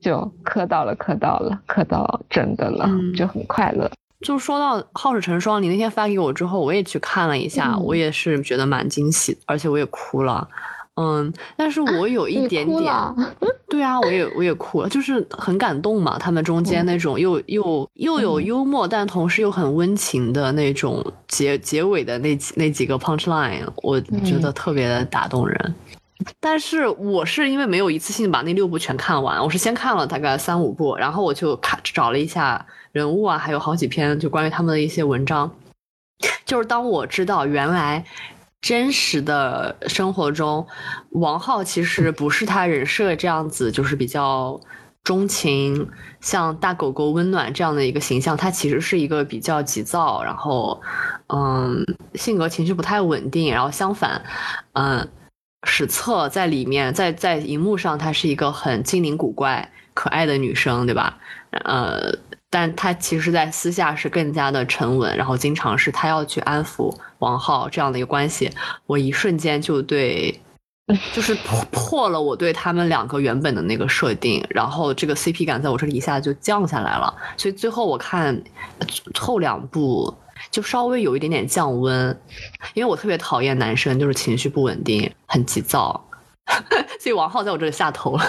[0.00, 3.90] 就磕到了，磕到了，磕到真的了，就很快乐。
[4.20, 10.46] 就说到好事成双，你那天发给我之后，我也去看了一下，我也是觉得蛮惊喜，而且我也哭了。
[10.96, 12.94] 嗯，但是我有一点点，
[13.66, 16.18] 对啊，我也我也哭了，就是很感动嘛。
[16.18, 25.74] 他们中间那种又又又有幽默，但同时又很温情的那种结结尾的那几那几个 punch line，我觉得特别的打动人。
[26.38, 35.50] 但是我是因为没有一次性把那六部全看完，我是先看了大概三五部，然后我就看找了一下人物啊，还有好几篇就关于他们的一些文章。
[36.44, 38.04] 就是当我知道原来。
[38.62, 40.66] 真实的生活中，
[41.10, 44.58] 王浩其实不是他人设这样子，就是比较
[45.02, 48.36] 钟情，像大狗狗温暖这样的一个形象。
[48.36, 50.80] 他其实是一个比较急躁，然后，
[51.26, 53.52] 嗯，性格情绪不太稳定。
[53.52, 54.22] 然后相反，
[54.74, 55.08] 嗯，
[55.64, 61.18] 史策在里面，在在荧幕上，她是一个很精灵古怪、可爱的女生，对吧？
[61.64, 62.12] 呃。
[62.54, 68.50] 但他其实，在私下是更加的沉稳，然后经常是他要去安抚王浩这样的一个关系。
[68.84, 70.38] 我一瞬间就对，
[71.14, 77.14] 就是 破破了我对他们两个原本的那个设定，然后这个 CP 感在我这里一下就降下来了。
[77.38, 78.38] 所以最后我看
[79.18, 80.14] 后两部
[80.50, 82.14] 就稍微有一点点降温，
[82.74, 85.98] 因为我特别讨厌男生就是情绪不稳定、很急躁。
[86.98, 88.24] 所以王浩在我这里下头了，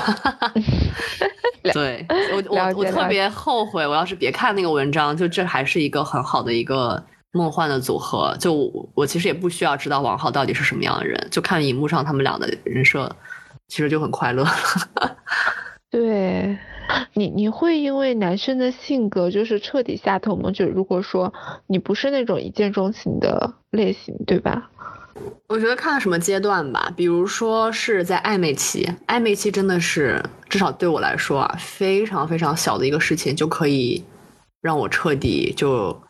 [1.74, 8.36] 对我我我特别后悔，我要是别看那个文章，就这还是一个很好的一个梦幻的组合。
[8.40, 13.14] 就我我其实也不需要知道王浩到底是什么样的人，就看荧幕上他们俩的人设，
[13.68, 14.46] 其实就很快乐。
[15.90, 16.58] 对
[17.14, 20.52] 你你会因为男生的性格就是彻底下头吗？
[20.52, 21.34] 就如果说
[21.68, 24.70] 你不是那种一见钟情的类型，对吧？
[25.48, 34.04] 我觉得看什么阶段吧，比如说是在暧昧期，暧昧期真的是至少对我来说啊，非常非常小的一个事情就可以
[34.62, 36.02] 让我彻底就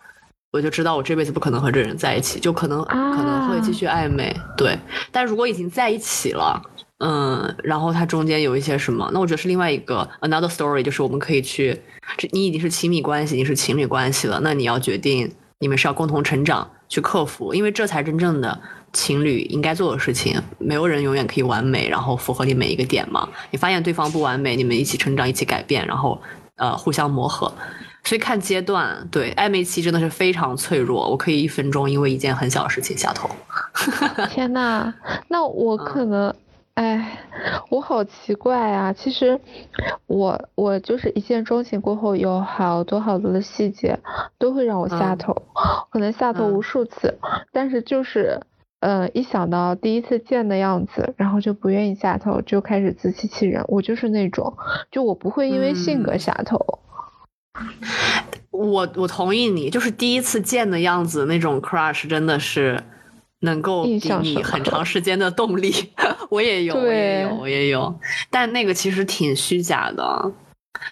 [0.52, 4.34] 我就知道我这辈子不可能和这人在一起，就可能可能会继续暧昧。
[4.56, 4.78] 对，
[5.12, 6.62] 但如果已经在一起了，
[7.00, 11.82] 嗯，然后它中间有一些什么，那我觉得是另外一个 another story，就是我们可以去，
[12.18, 16.70] 这你已经是亲密关系，已经是情侣关系了，那你要决定你们是要共同成长。
[16.90, 18.62] 去克服，因为这才真正的
[18.94, 20.42] 情侣应该做的事情。
[20.58, 23.28] 没有人永远可以完美，然后符合你每一个点嘛。
[23.52, 26.22] 你发现对方不完美，你们一起成长，一起改变，然后
[26.56, 27.52] 呃互相磨合。
[28.06, 31.10] 所以看阶段，对暧昧期真的是非常脆弱。
[31.10, 33.30] 我可以一分钟因为一件很小的事情下头。
[34.32, 34.94] 天呐，
[35.28, 36.34] 那我可能。
[36.76, 37.20] 哎，
[37.70, 38.92] 我好奇怪啊！
[38.92, 39.40] 其实，
[40.08, 44.00] 我我就是一见钟情过后，有好多好多的细节
[44.40, 45.40] 都会让我下头，
[45.92, 47.16] 可能下头无数次，
[47.52, 48.42] 但是就是
[48.84, 53.64] 呃，一想到第一次见的样子，然后就不愿意下头，就开始自欺欺人。
[53.70, 54.54] 我就是那种，
[54.92, 56.60] 就我不会因为性格下头。
[58.52, 62.78] 我我同意你，就是第一次见的样子，那种 crush 真的是
[63.40, 65.72] 能够给你很长时间的动力。
[66.30, 67.98] 我也有，我也有，我也有，
[68.30, 70.34] 但那个其实挺虚假的。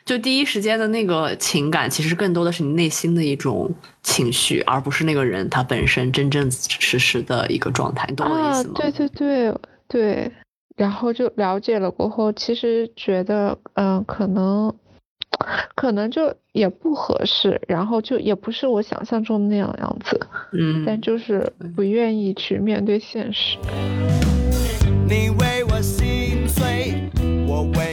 [0.06, 8.74] 就第一时间的那个情感，其实更多的是你内心的一种情绪，而不是那个人他本身真正实时的一个状态，你懂我意思吗？
[8.76, 9.54] 对对对
[9.88, 10.32] 对，
[10.76, 14.74] 然后就了解了过后，其实觉得嗯，可能
[15.76, 20.20] 可能就也不合适，然后就也不是我想象中的那样样子，
[20.54, 23.58] 嗯，但就是不愿意去面对现实。
[25.08, 27.10] 你为我心碎，
[27.46, 27.91] 我为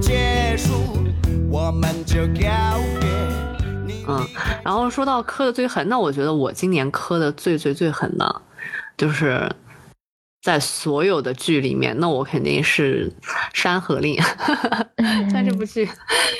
[0.00, 0.72] 结束，
[1.50, 3.08] 我们就告别。
[4.06, 4.26] 嗯，
[4.64, 8.42] 然后说到磕的最狠，那我觉得我今年磕的最最最狠的，
[8.96, 9.46] 就是
[10.42, 13.10] 在所有的剧里面，那我肯定是
[13.52, 14.16] 《山河令》。
[15.32, 15.88] 但这部剧，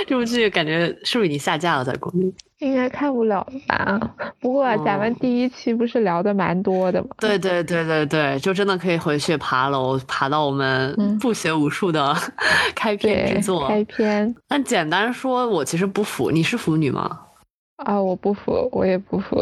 [0.07, 2.33] 这部剧感觉是不是已经下架了，在国内？
[2.59, 4.01] 应该看不了吧？
[4.41, 7.09] 不过咱们第一期不是聊的蛮多的吗？
[7.19, 12.15] 对对对对对，就真的可以回去爬楼，爬到我们不学无术的
[12.75, 13.69] 开篇之作。
[13.69, 14.35] 开篇。
[14.49, 16.31] 但简单说，我其实不腐。
[16.31, 17.21] 你是腐女吗？
[17.77, 19.37] 啊，我不服，我也不服。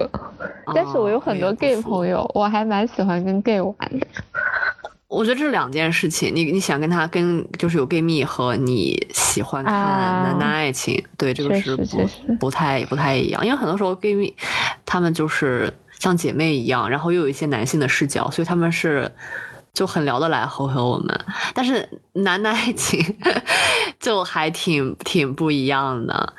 [0.75, 4.07] 但是我有很多 gay 朋友，我还蛮喜欢跟 gay 玩的。
[5.09, 12.09] 我觉得这是两件事情，你你想跟他跟就是有 gay 蜜和你喜欢看男男爱情，对这个是不
[12.41, 14.35] 不太不太一样，因为很多时候 gay 蜜
[14.85, 19.11] 他们就是像姐妹一样，然后又有一些男性的视角，所以他们是
[19.73, 21.21] 就很聊得来和和我们，
[21.55, 23.01] 但是男男爱情
[24.01, 26.33] 就还挺挺不一样的，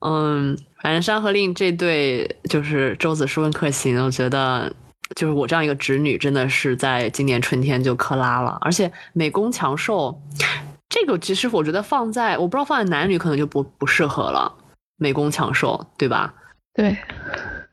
[0.00, 4.72] 嗯，反正《山河令》这对就是周子舒跟克勤，我觉得。
[5.14, 10.20] 就是我这样一个直女，真的是在今年春天就克拉了，而且美工强瘦，
[10.88, 14.52] 这个其实我觉得放在我不知道放在男女可能就不不适合了，
[14.96, 16.34] 美工强瘦，对吧？
[16.74, 16.96] 对，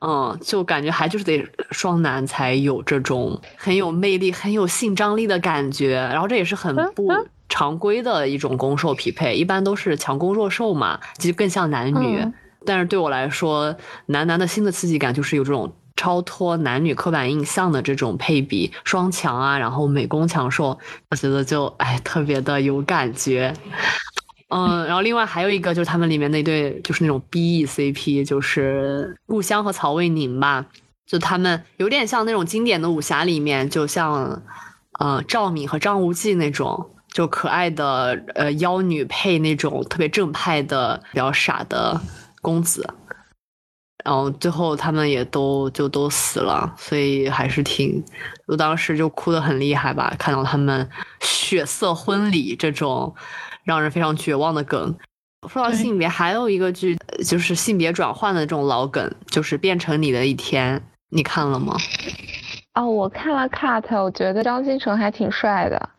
[0.01, 7.08] 嗯，就感觉还就是得双男才有这种很有魅力、很有性张力的感觉，然后这也是很不
[7.49, 12.23] 常规的一种攻受匹配，一般都是强攻弱受嘛，其实更像男女，
[12.65, 13.75] 但是对我来说，
[14.06, 15.73] 男男的新的刺激感就是有这种。
[16.02, 20.76] 超脱男女刻板印象的这种配比，双强啊，然后美工强硕，
[21.12, 23.54] 我觉得就哎特别的有感觉。
[24.50, 30.66] 嗯，然后另外还有一个就是他们里面那对就是那种 BE CP，就是顾香和曹卫宁吧，
[31.06, 34.42] 就他们有点像那种经典的武侠里面，就像
[35.00, 42.02] 嗯赵敏和张无忌那种，就可爱的呃妖女配那种特别正派的比较傻的
[42.42, 42.90] 公子。
[44.04, 48.04] 然后最后他们也都就都死了，所以还是挺，
[48.48, 53.14] 我当时就哭得很厉害吧，看到他们血色婚礼这种
[53.64, 54.96] 让人非常绝望的梗。
[55.50, 61.76] 说到性别，还有一个剧就是性别转换的这种老梗，就是变成你的一天，你看了吗？
[62.76, 65.90] 哦，我看了 cut，我觉得张新成还挺帅的。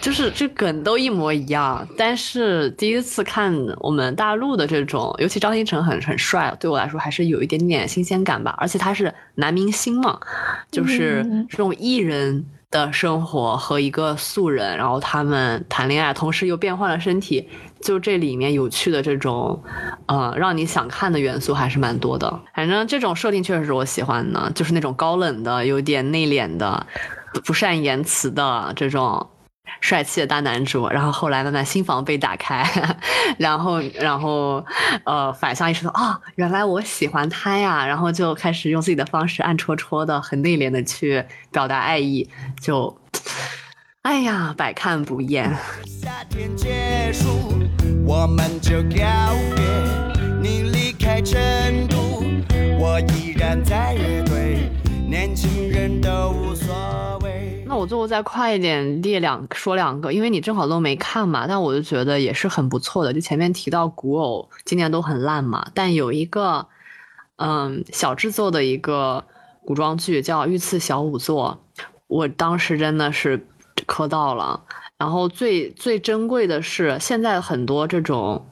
[0.00, 8.54] 就是这梗都一模一样，但是第一次看我们大陆的这种，尤其张新成很很帅，对我来说还是有一点点新鲜感吧。
[8.58, 10.18] 而且他是男明星嘛，
[10.70, 17.48] 就是这种艺人的生活和一个素人，然后他们谈恋爱，同时又变换了身体，
[17.80, 19.62] 就这里面有趣的这种，
[20.06, 22.40] 呃，让你想看的元素还是蛮多的。
[22.54, 26.86] 反正这种设定确实是我喜欢的，就是那种高冷的、有点内敛的、
[27.44, 29.26] 不善言辞的这种。
[29.80, 32.64] 帅气的大男主，然后后来慢慢心房被打开，
[33.38, 34.64] 然后然后
[35.04, 42.28] 呃反向意识到啊，原来我喜欢他呀，然后就开始用自己的方式暗戳戳的、很内敛的去表达爱意，
[42.60, 42.98] 就
[44.02, 45.50] 哎呀百看不厌。
[45.84, 47.52] 夏天结束，
[48.06, 49.64] 我们就告别。
[50.40, 51.38] 你离开成
[51.88, 52.22] 都，
[52.78, 54.70] 我依然在乐队，
[55.06, 56.67] 年轻人都无所。
[57.78, 63.12] 我最后再快一点列两说两个，因为你正好都没看嘛，但我就觉得也是很不错的。
[63.12, 66.66] 就前面提到古偶今年都很烂嘛，但有一个
[67.36, 69.24] 嗯小制作的一个
[69.64, 71.58] 古装剧叫《御赐小仵作》，
[72.08, 73.46] 我当时真的是
[73.86, 74.60] 磕到了。
[74.96, 78.44] 然后最最珍贵的是，现在很多这种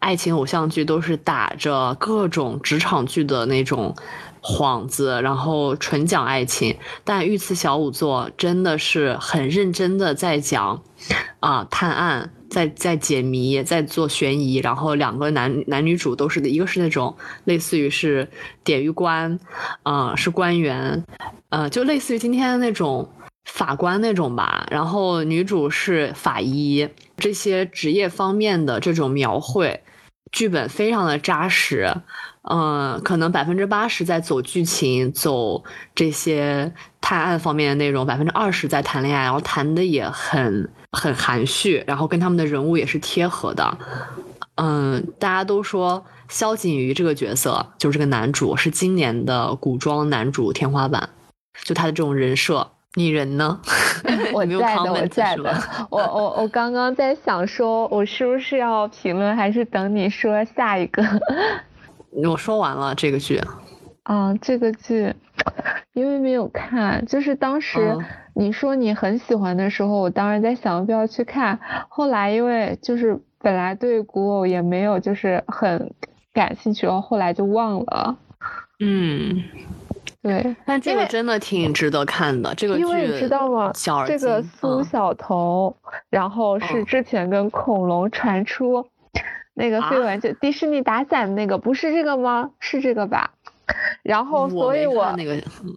[0.00, 3.96] 爱情偶像剧都是打着各种职场剧的那种。
[4.44, 10.82] 幌子，然后纯讲爱情，但御赐小仵作真的是很认真的在讲，
[11.40, 18.28] 啊，探案，在在解谜，在做悬疑，然后两个男男女主都是的，一个是那种类似于是
[18.62, 19.40] 典狱官，
[19.82, 21.02] 啊，是官员，
[21.48, 23.08] 呃，就类似于今天的那种
[23.46, 24.66] 法官那种吧。
[24.70, 26.86] 然后女主是法医，
[27.16, 29.82] 这些职业方面的这种描绘，
[30.30, 31.94] 剧本非常的扎实。
[32.50, 35.64] 嗯，可能百分之八十在走剧情，走
[35.94, 43.78] 这些探案方面的内容，百分之二十在谈恋爱，然后谈的也很很含蓄，然后跟他们的人物也是贴合的。
[44.56, 51.08] 嗯，大家都说萧景瑜这个角色，就是这个男主，是今年的古装男主天花板，
[51.64, 52.70] 就他的这种人设。
[52.96, 53.60] 你人呢？
[54.32, 55.62] 我在的， 我在的。
[55.90, 61.02] 我我我刚刚在想，说我是不是要评论，还是等你说下一个？
[62.14, 63.40] 我说完了这个剧，
[64.04, 65.12] 啊，这个剧，
[65.92, 67.98] 因为没有看，就是当时
[68.34, 71.58] 你说你很喜欢的时候，我当时在想要不要去看，
[71.88, 75.92] 后来因为就是本来对古偶也没有就是很
[76.32, 78.16] 感兴趣，然后后来就忘了。
[78.78, 79.42] 嗯，
[80.22, 83.72] 对，但这个真的挺值得看的，这个剧，因为你知道吗？
[84.06, 85.74] 这个苏小彤，
[86.10, 88.86] 然后是之前跟恐龙传出。
[89.54, 92.50] 那个飞玩就迪士尼打伞那个不是这个吗？
[92.58, 93.30] 是这个吧？
[94.02, 95.16] 然后所以我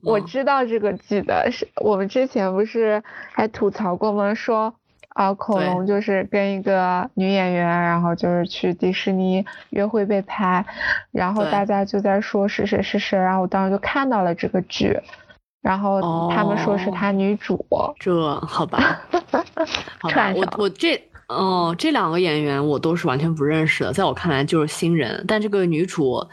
[0.03, 3.01] 我知道这个剧的是我们之前不是
[3.31, 4.33] 还吐槽过吗？
[4.33, 4.73] 说
[5.09, 10.65] 啊恐龙就是跟一个女演员，然后就是去迪士尼约会被拍，
[11.11, 14.99] 然后大家就在说是谁是谁，然后我当时就看到了这个剧，
[15.61, 17.65] 然后他们说是他女主，
[17.99, 19.01] 这好吧？
[19.99, 21.01] 好吧， 我我这。
[21.27, 25.23] 哦，这两个演员我都是完全不认识的，在我看来就是新人。
[25.27, 26.25] 但这个女主，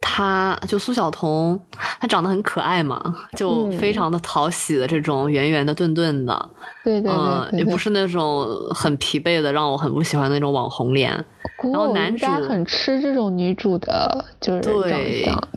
[0.00, 1.60] 她就苏晓彤，
[2.00, 6.50] 她长得很可爱嘛，就非常的讨喜的这种圆圆的、顿顿的，
[6.82, 7.12] 对对
[7.50, 11.24] 对，也不是那种很疲惫的，让我很不喜欢那种网红脸。
[11.62, 15.48] 然后男主很吃这种女主的，就是长相。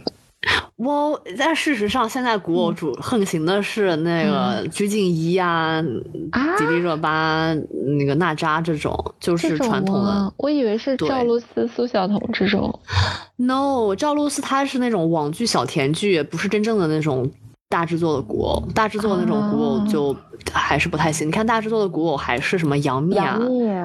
[0.77, 5.81] 我但事实上，现在古偶主横行的是那个鞠婧祎啊、
[6.57, 7.53] 迪丽热巴、
[7.97, 10.33] 那个娜扎这种，就是传统的。
[10.37, 12.79] 我以为是赵露思、苏晓彤这种。
[13.37, 17.31] No，赵露思她是那种网剧小甜剧，不是真正的那种
[17.70, 18.63] 大制作的古偶。
[18.74, 20.16] 大制作的那种古偶就
[20.51, 21.28] 还是不太行。
[21.28, 23.38] 你看大制作的古偶还是什么杨幂啊？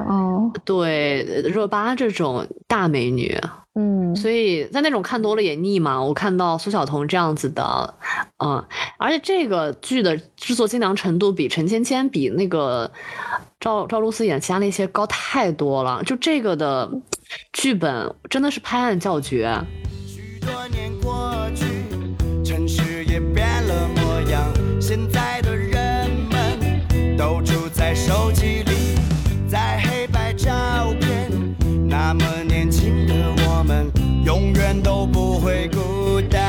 [0.09, 0.51] 哦。
[0.65, 3.39] 对，热巴这种大美女。
[3.75, 6.03] 嗯，所以在那种看多了也腻嘛。
[6.03, 7.95] 我看到苏晓彤这样子的，
[8.45, 8.63] 嗯，
[8.99, 12.91] 而且这个剧的制作精良程度比陈芊芊、比那个
[13.61, 16.03] 赵赵露思演其他那些高太多了。
[16.03, 16.91] 就这个的
[17.53, 19.57] 剧本真的是拍案叫绝。
[27.21, 28.97] 都住在手机里，
[29.47, 30.49] 在黑白照
[30.99, 31.31] 片
[31.87, 33.15] 那么年轻的
[33.47, 33.87] 我们。
[34.25, 36.41] 永远都不会孤单。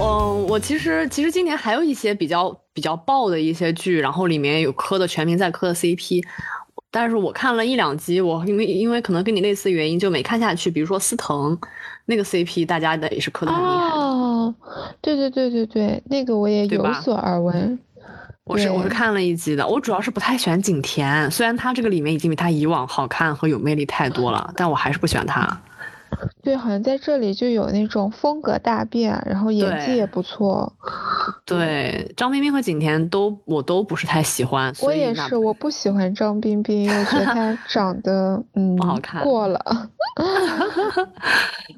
[0.00, 6.22] 嗯，我其实其实今年还有一些比较比较爆的一些剧，然后里面有磕的全民在磕的 CP，
[6.92, 10.70] 但是我看了一两集，我因为因为可能跟你类似原因就没看下去。
[10.70, 11.58] 比如说司藤
[12.06, 13.90] 那个 CP，大家的也是磕的很厉害。
[13.98, 14.54] 哦，
[15.00, 17.76] 对对对对对，那个我也有所耳闻。
[18.50, 25.60] 我是我是看了一集的，我主要是不太喜欢景甜，虽然她这个里面已经比她以往好看和有魅力太多了，但我还是不喜欢她。
[26.42, 30.72] 对，好像在这里就有那种风格大变，然后演技也不错。
[31.44, 34.74] 对，张彬彬和景甜都我都不是太喜欢。
[34.82, 39.88] 我也是，我不喜欢张彬彬，我觉得 她长得嗯不好看，过了。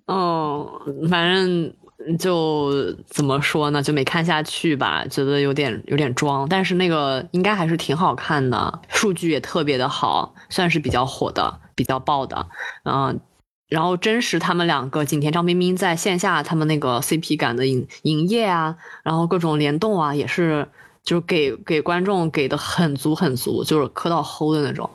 [0.08, 0.66] 嗯，
[1.10, 1.72] 反正
[2.18, 6.48] 就怎么说呢，就没看下去吧，觉得有点有点装。
[6.48, 12.46] 但是那个应该还是挺好看的，数据也特别的好，算是比较火的、比较爆的。
[12.84, 13.20] 嗯。
[13.68, 20.68] 然后真实他们两个景甜张彬彬在线下他们那个 CP 感的营营业啊，然后各种联动啊，也是
[21.02, 24.90] 就是给给观众给的很足很足，就是磕到齁的那种。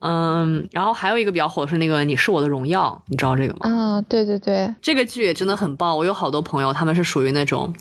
[0.00, 3.70] 嗯，然后还有一个比较火的是那个你是我的荣耀，你知道这个吗？
[3.70, 5.96] 啊，对对对，这个剧也真的很棒。
[5.96, 7.72] 我有好多朋友他们是属于那种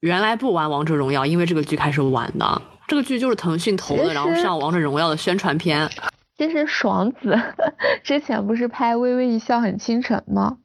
[0.00, 2.62] 原来不玩王者荣耀，因为这个剧开始玩的。
[2.88, 5.88] 这个剧就是腾讯投的，然后上王者荣耀的宣传片。
[6.36, 7.38] 这是爽子，
[8.02, 10.56] 之前不是拍《微微一笑很倾城》吗？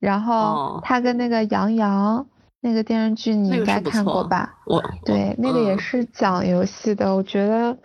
[0.00, 2.26] 然后他跟那个杨洋
[2.62, 4.54] 那个电视剧你应该看过吧？
[4.66, 7.76] 我对那个也是讲游戏的，我觉得，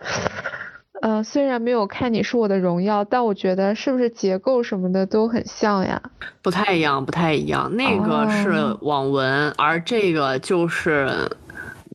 [1.00, 6.02] 呃，虽然没有看你是我的荣耀，但我觉得是不是结构什么的都很像呀？
[6.42, 7.74] 不太一样，不太一样。
[7.76, 11.08] 那个是网文，而这个就是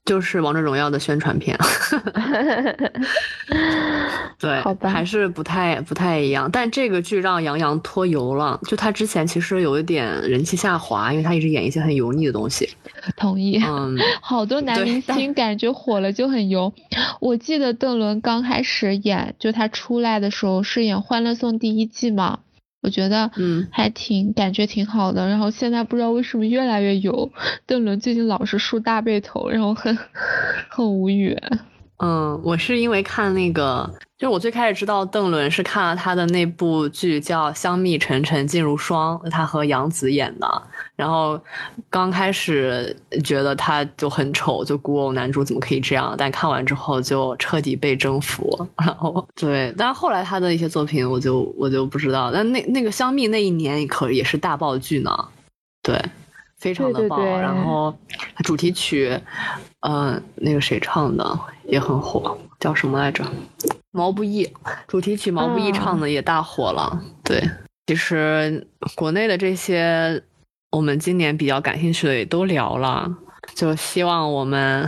[0.05, 1.57] 就是王者荣耀的宣传片。
[4.37, 6.49] 对，好吧还是不太不太一样。
[6.51, 12.69] 但这个剧让杨洋脱油了，就他之前其实有一点人气下滑，因为他一直演一些很油腻的东西。
[13.15, 13.57] 同意。
[13.65, 16.73] 嗯， 好多男明星感觉火了就很油。
[17.21, 22.39] 我记得邓伦刚开始演，就他出来的时候是演《欢乐颂》第一季嘛，
[22.83, 25.27] 我觉得嗯还挺感觉挺好的。
[25.27, 27.31] 然后现在不知道为什么越来越油，
[27.65, 29.97] 邓伦最近老是梳大背头，然后很
[30.69, 31.35] 很无语。
[32.03, 40.63] 嗯，我是因为看那个，就是我最开始知道邓伦是看了他的那部剧叫《香蜜沉沉烬如霜》，他和杨紫演的。
[40.97, 41.39] 然后
[41.89, 42.93] 刚开始
[43.23, 46.13] 觉得他就很丑，就古偶男主怎么可以这样？
[46.17, 48.67] 但看完之后就彻底被征服。
[48.77, 52.29] 然后对，但是后来他的一些作品我就我就不知道。
[52.33, 55.29] 但那那个香蜜那一年可也是大爆剧呢，
[55.81, 55.97] 对，
[56.63, 57.19] 非常的棒。
[57.19, 57.93] 对对对然后
[58.45, 59.19] 主题曲，
[59.81, 63.21] 呃，那个谁唱的也很火，叫什么来着？
[63.91, 64.49] 毛不易，
[64.87, 67.03] 主题曲毛不易嗯唱的也大火了。
[67.21, 67.43] 对，
[67.85, 70.23] 其实国内的这些
[70.71, 73.13] 我们今年比较感兴趣的也都聊了，
[73.53, 74.87] 就希望我们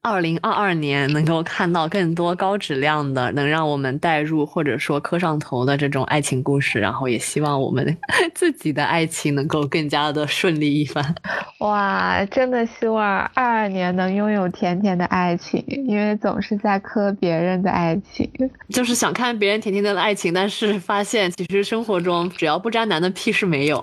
[0.00, 7.96] 二零二二年能够看到更多高质量的，能让我们带入或者说磕上头的这种爱情故事，然后也希望我们
[8.32, 11.14] 自己的爱情能够更加的顺利一番。
[11.60, 18.30] 哇，真的希望二二年能拥有甜甜的爱情，因为总是在磕别人的爱情。
[18.70, 23.82] 就是想看别人甜甜的爱情，但是发现其实生活中只要不渣男的屁事没有。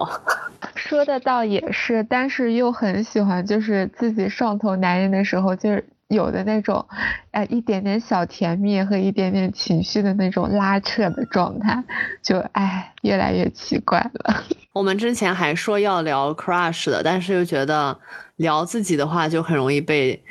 [0.75, 6.85] 说的倒也是，但是又很喜欢，就是自己上头男人的时候，就是有的那种，
[7.31, 11.83] 呃，一点点小甜蜜和一点点情绪的那种拉扯的状态，
[12.21, 14.43] 就哎，越来越奇怪了。
[14.73, 17.97] 我们之前还说要聊 crush 的，但是又觉得
[18.35, 20.21] 聊自己的话就很容易被，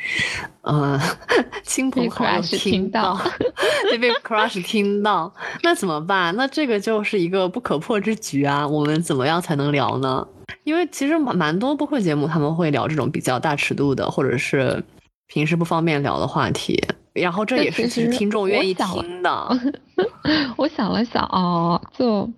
[0.62, 1.00] 呃，
[1.64, 3.24] 亲朋好友听到到，
[3.90, 6.36] 就被 crush 听到，那怎么办？
[6.36, 8.68] 那这个就是一个不可破之局啊！
[8.68, 10.28] 我们怎么样才能聊呢？
[10.62, 14.84] 因为其实蛮蛮多播客节目他们会聊这种比较大尺度的，或者是
[15.26, 19.58] 平时不方便聊的话题，然后这也是其其实实听众愿意听的。
[20.56, 22.30] 我想了想哦，就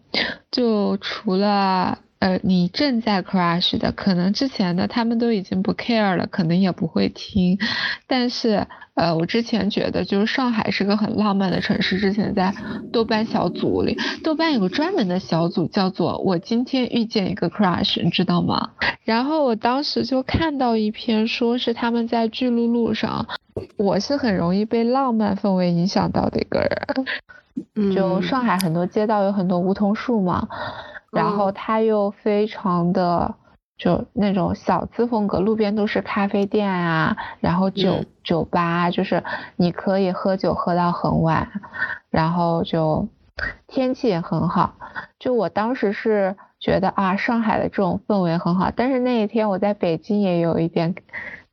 [0.50, 7.58] 就除了呃你正在 crush 的，可能之前的他们都已经不 care 了，可能也不会听。
[8.06, 12.54] 但是呃，我之前觉得就是上海是个很浪漫的城市，之前在
[12.92, 18.70] 豆瓣小组里，豆瓣有个专门的小组叫做“我今天遇见一个 crush”，你知道吗？
[19.04, 23.26] 然后我当时就看到一篇说是他们在巨鹿路上。
[23.78, 30.46] 我是很容易被浪漫氛围影响到的一个人，就嗯上海很多街道有很多梧桐树嘛，
[31.10, 33.34] 然后嗯它又非常的
[33.76, 39.22] 就那种小资风格，路边都是咖啡店啊，然后酒、嗯酒吧，就是
[39.56, 41.48] 你可以喝酒喝到很晚，
[42.10, 43.08] 然后就
[43.66, 44.74] 天气也很好。
[45.18, 50.94] 就我当时是觉得啊，上海的这种氛围很好，但是那一天我在北京也有一点。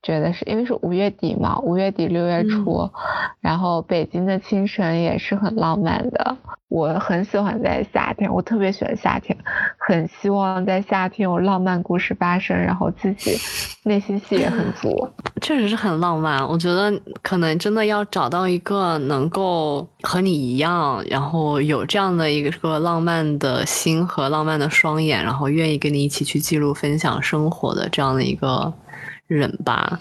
[0.05, 2.89] 觉得是因为是五月底嘛，五月底六月初，
[3.39, 6.35] 然后北京的清晨也是很浪漫的。
[6.73, 9.37] 我很喜欢在夏天，我特别喜欢夏天，
[9.77, 13.37] 很希望在夏天有浪漫故事发生，然后自己
[13.83, 15.07] 内心戏也很足。
[15.39, 28.73] 确实是很浪漫，我觉得可能真的要找到一个能够和你一样，然后有这样的一个浪漫的心和浪漫的双眼，然后愿意跟你一起去记录、分享生活的这样的一个
[29.27, 29.99] 人吧。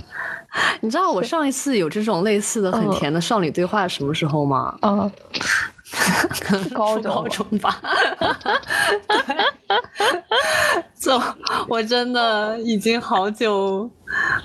[0.81, 4.75] 你知道我上一次有这种类似的很嗯甜的少女对话什么时候吗？
[4.83, 5.11] 嗯，
[6.75, 7.81] 高初中高中吧。
[11.01, 11.21] 就
[11.69, 13.91] 我真的已经好久，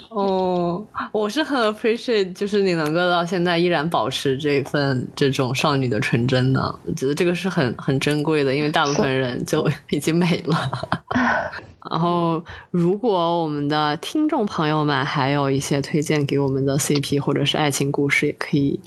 [0.10, 10.72] 哦，我是很 appreciate，就是你能够到现在依然保持这份这种少女的纯真的，我觉得这个是很很珍贵的，因为大部分人就已经没了。
[11.90, 18.80] 然后，如果我们的听众朋友们还有一些推荐给我们的 CP 或者是爱情故事，也可以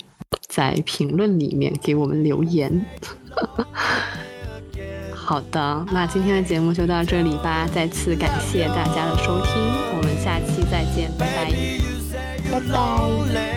[0.51, 2.85] 在评论里面给我们留言。
[5.15, 9.53] 好的，那今天的节目就到这里吧，再次感谢大家的收听，
[9.95, 11.51] 我们下期再见，拜拜。
[12.51, 13.50] 拜拜。